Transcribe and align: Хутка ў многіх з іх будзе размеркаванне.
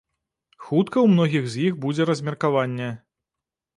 Хутка 0.67 0.97
ў 1.01 1.07
многіх 1.13 1.45
з 1.55 1.61
іх 1.67 1.77
будзе 1.85 2.03
размеркаванне. 2.13 2.89